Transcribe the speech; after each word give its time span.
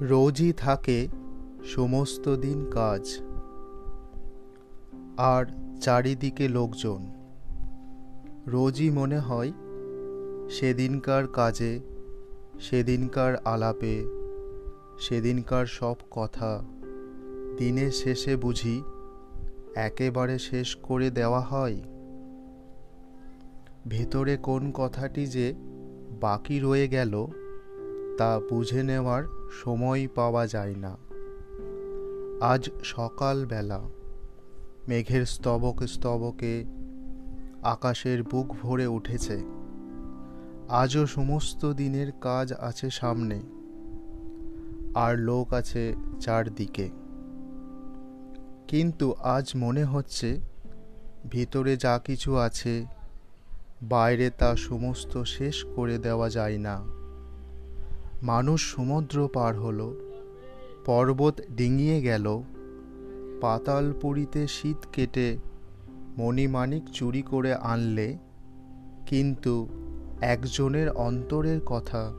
রোজই 0.00 0.52
থাকে 0.52 1.08
সমস্ত 1.64 2.36
দিন 2.36 2.70
কাজ। 2.70 3.20
আর 5.16 5.44
চারিদিকে 5.80 6.48
লোকজন। 6.48 7.06
রোজই 8.46 8.90
মনে 8.90 9.18
হয় 9.18 9.52
সেদিনকার 10.50 11.28
কাজে, 11.28 11.80
সেদিনকার 12.60 13.36
আলাপে, 13.36 14.04
সেদিনকার 15.00 15.66
সব 15.66 15.94
কথা 16.10 16.62
দিনের 17.56 17.90
শেষে 17.90 18.36
বুঝি 18.36 18.82
একেবারে 19.74 20.38
শেষ 20.38 20.76
করে 20.76 21.10
দেওয়া 21.10 21.40
হয়। 21.40 21.80
ভেতরে 23.88 24.36
কোন 24.36 24.70
কথাটি 24.70 25.26
যে 25.26 25.54
বাকি 26.20 26.60
রয়ে 26.60 26.88
গেল 26.88 27.26
তা 28.18 28.40
বুঝে 28.50 28.82
নেওয়ার 28.82 29.39
সময় 29.50 30.08
পাওয়া 30.14 30.46
যায় 30.46 30.74
না। 30.74 30.96
আজ 32.40 32.70
সকালবেলা 32.84 33.80
মেঘের 34.88 35.26
স্তবক 35.26 35.82
স্তবকে 35.82 36.64
আকাশের 37.62 38.22
বুক 38.22 38.46
ভরে 38.62 38.86
উঠেছে। 38.86 39.42
আজও 40.68 41.06
সমস্ত 41.06 41.72
দিনের 41.72 42.12
কাজ 42.20 42.52
আছে 42.52 42.90
সামনে। 42.90 43.42
আর 44.94 45.18
লোক 45.18 45.52
আছে 45.52 45.94
চারদিকে। 46.20 46.88
কিন্তু 48.68 49.12
আজ 49.12 49.52
মনে 49.56 49.84
হচ্ছে 49.84 50.40
ভিতরে 51.30 51.76
যা 51.76 52.00
কিছু 52.04 52.36
আছে, 52.36 52.86
বাইরে 53.82 54.30
তা 54.30 54.56
সমস্ত 54.56 55.22
শেষ 55.22 55.64
করে 55.76 55.98
দেওয়া 55.98 56.30
যায় 56.30 56.58
না। 56.58 56.99
মানুষ 58.22 58.74
সমুদ্র 58.76 59.28
পার 59.32 59.54
হলো, 59.56 59.96
পর্বত 60.86 61.40
ডিঙিয়ে 61.50 62.00
গেল 62.00 62.42
পাতালপুরীতে 63.40 64.46
শীত 64.46 64.76
কেটে 64.92 65.36
মণিমাণিক 66.18 66.82
চুরি 66.92 67.22
করে 67.22 67.54
আনলে, 67.54 68.18
কিন্তু 69.06 69.68
একজনের 70.20 70.88
অন্তরের 70.88 71.60
কথা 71.66 72.12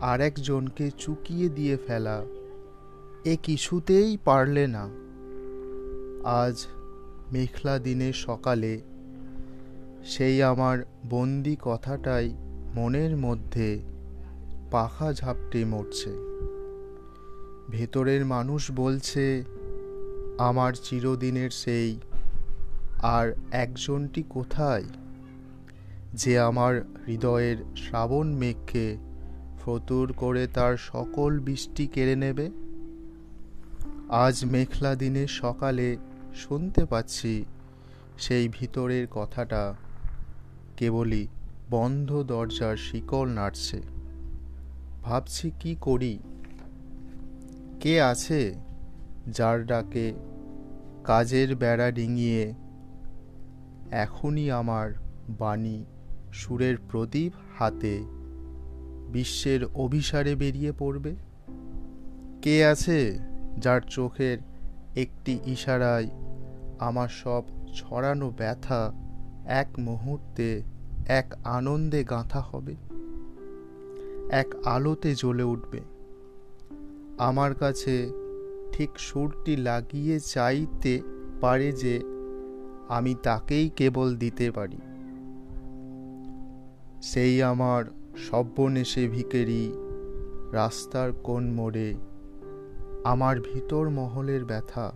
আরেকজনকে 0.00 0.90
চুকিয়ে 0.98 1.48
দিয়ে 1.48 1.76
ফেলা 1.86 2.24
এ 3.24 3.36
কিছুতেই 3.42 4.18
পারলে 4.24 4.66
না। 4.66 4.88
আজ 6.24 6.66
মেঘলা 7.32 7.78
দিনের 7.78 8.12
সকালে 8.12 8.80
সেই 10.04 10.42
আমার 10.42 10.84
বন্দি 11.10 11.56
কথাটাই 11.60 12.34
মনের 12.74 13.16
মধ্যে 13.16 13.91
পাখা 14.72 15.12
ঝাপটে 15.12 15.64
মরছে। 15.64 16.12
ভেতরের 17.70 18.26
মানুষ 18.26 18.70
বলছে, 18.70 19.44
আমার 20.38 20.72
চিরদিনের 20.84 21.50
সেই, 21.50 22.00
আর 23.02 23.26
একজনটি 23.52 24.22
কোথায় 24.30 24.84
যে 26.14 26.38
আমার 26.38 26.74
হৃদয়ের 27.06 27.56
শ্রাবণ 27.76 28.26
মেঘকে 28.32 28.96
ফতুর 29.60 30.12
করে 30.12 30.46
তার 30.46 30.76
সকল 30.76 31.40
বৃষ্টি 31.40 31.86
কেড়ে 31.86 32.16
নেবে? 32.16 32.50
আজ 34.08 34.44
মেঘলা 34.44 34.94
দিনের 34.94 35.28
সকালে 35.28 35.96
শুনতে 36.34 36.84
পাচ্ছি 36.84 37.44
সেই 38.18 38.48
ভিতরের 38.48 39.06
কথাটা 39.10 39.74
কেবলই 40.76 41.26
বন্ধ 41.70 42.10
দরজার 42.22 42.76
শিকল 42.76 43.28
নাড়ছে। 43.28 44.01
ভাবছি 45.02 45.50
কি 45.60 45.76
করি? 45.80 46.18
কে 47.80 48.02
আছে 48.02 48.54
যার 49.28 49.66
ডাকে 49.66 50.12
কাজের 51.04 51.56
বেড়া 51.56 51.90
ডিঙিয়ে? 51.90 52.54
এখনই 53.90 54.50
আমার 54.50 54.92
বাণী 55.28 55.84
সুরের 56.32 56.76
প্রদীপ 56.90 57.32
হাতে 57.58 58.00
বিশ্বের 59.12 59.64
অভিসারে 59.64 60.34
বেরিয়ে 60.34 60.72
পড়বে। 60.72 61.14
কে 62.42 62.66
আছে 62.66 63.18
যার 63.58 63.80
চোখের 63.80 64.38
একটি 64.96 65.38
ইশারায় 65.46 66.06
আমার 66.78 67.08
সব 67.08 67.42
ছড়ানো 67.74 68.30
ব্যথা 68.30 68.92
এক 69.46 69.68
মুহূর্তে 69.78 70.62
এক 71.06 71.34
আনন্দে 71.44 72.04
গাঁথা 72.04 72.40
হবে? 72.40 72.76
এক 74.32 74.54
আলোতে 74.64 75.14
জ্বলে 75.14 75.42
উঠবে। 75.42 75.80
আমার 77.18 77.54
কাছে 77.54 78.10
ঠিক 78.72 78.90
সুরটি 78.98 79.56
লাগিয়ে 79.56 80.20
চাইতে 80.20 81.00
পারে 81.40 81.72
যে 81.72 82.00
আমি 82.88 83.14
তাকেই 83.22 83.70
কেবল 83.76 84.16
দিতে 84.16 84.50
পারি। 84.50 84.78
সেই 87.02 87.42
আমার 87.42 87.84
সব্যনেশে 88.16 89.08
ভিকেরি 89.08 89.72
রাস্তার 90.52 91.12
কোন 91.12 91.50
মোড়ে 91.50 91.94
আমার 93.04 93.40
ভিতর 93.40 93.88
মহলের 93.88 94.44
ব্যথা 94.44 94.92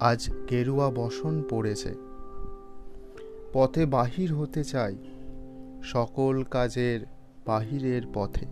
আজ 0.00 0.30
গেরুয়া 0.50 0.90
বসন 0.90 1.42
পড়েছে। 1.50 1.94
পথে 3.52 3.86
বাহির 3.86 4.34
হতে 4.34 4.64
চাই 4.64 4.96
সকল 5.82 6.42
কাজের 6.50 7.19
বাহিরের 7.46 8.02
পথে। 8.14 8.46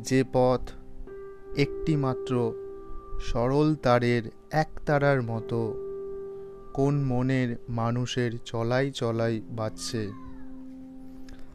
যে 0.00 0.24
পথ 0.32 0.60
একটি 1.56 1.96
মাত্র 1.96 2.52
সরল 3.20 3.74
তারের 3.74 4.22
এক 4.50 4.68
তারার 4.86 5.22
মতো, 5.22 5.74
কোন 6.74 7.04
মনের 7.04 7.56
মানুষের 7.68 8.32
চলাই 8.44 8.90
চলাই 8.90 9.40
বাজছে। 9.50 10.10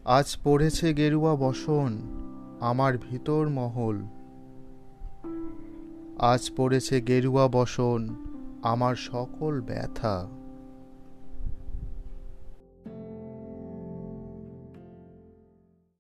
আজ 0.06 0.38
পড়েছে 0.44 0.94
গেরুয়া 0.94 1.36
বসন, 1.36 1.98
আমার 2.60 2.98
ভিতর 2.98 3.50
মহল। 3.50 4.02
আজ 6.20 6.52
পড়েছে 6.58 7.02
গেরুয়া 7.02 7.48
বসন, 7.48 8.08
আমার 8.64 8.96
সকল 8.96 9.62
ব্যথা। 9.62 10.28